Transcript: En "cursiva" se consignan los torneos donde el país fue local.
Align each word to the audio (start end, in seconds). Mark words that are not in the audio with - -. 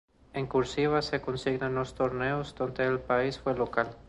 En 0.33 0.47
"cursiva" 0.47 1.03
se 1.03 1.21
consignan 1.21 1.75
los 1.75 1.93
torneos 1.93 2.55
donde 2.55 2.87
el 2.87 2.99
país 3.01 3.37
fue 3.37 3.55
local. 3.55 3.95